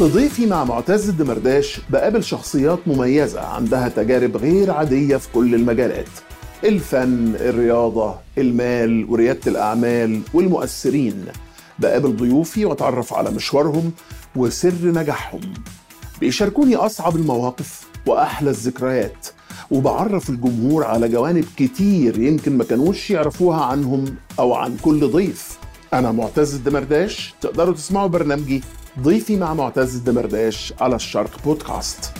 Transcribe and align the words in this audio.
في 0.00 0.06
ضيفي 0.06 0.46
مع 0.46 0.64
معتز 0.64 1.08
الدمرداش 1.08 1.80
بقابل 1.90 2.24
شخصيات 2.24 2.78
مميزة 2.86 3.40
عندها 3.40 3.88
تجارب 3.88 4.36
غير 4.36 4.70
عادية 4.70 5.16
في 5.16 5.28
كل 5.34 5.54
المجالات. 5.54 6.08
الفن، 6.64 7.34
الرياضة، 7.34 8.14
المال 8.38 9.06
وريادة 9.10 9.40
الأعمال 9.46 10.20
والمؤثرين. 10.34 11.24
بقابل 11.78 12.16
ضيوفي 12.16 12.64
وأتعرف 12.64 13.14
على 13.14 13.30
مشوارهم 13.30 13.92
وسر 14.36 14.84
نجاحهم. 14.84 15.40
بيشاركوني 16.20 16.76
أصعب 16.76 17.16
المواقف 17.16 17.86
وأحلى 18.06 18.50
الذكريات. 18.50 19.26
وبعرف 19.70 20.30
الجمهور 20.30 20.84
على 20.84 21.08
جوانب 21.08 21.44
كتير 21.56 22.18
يمكن 22.18 22.58
ما 22.58 22.64
كانوش 22.64 23.10
يعرفوها 23.10 23.64
عنهم 23.64 24.04
أو 24.38 24.54
عن 24.54 24.76
كل 24.82 25.10
ضيف. 25.10 25.59
أنا 25.92 26.12
معتز 26.12 26.54
الدمرداش 26.54 27.34
تقدروا 27.40 27.74
تسمعوا 27.74 28.08
برنامجي 28.08 28.62
ضيفي 29.00 29.36
مع 29.36 29.54
معتز 29.54 29.96
الدمرداش 29.96 30.74
على 30.80 30.96
الشرق 30.96 31.42
بودكاست. 31.44 32.12